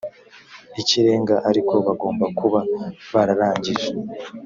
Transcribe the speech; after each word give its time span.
ikirenga 0.81 1.35
ariko 1.49 1.73
bagomba 1.85 2.25
kuba 2.39 2.59
bararangije 3.13 3.89